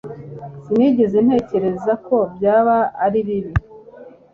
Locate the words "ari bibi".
3.05-3.51